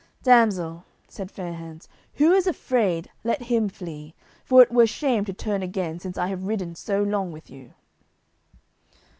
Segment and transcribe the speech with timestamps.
[0.23, 5.33] "Damsel," said Fair hands, "who is afraid let him flee, for it were shame to
[5.33, 7.75] turn again since I have ridden so long with you."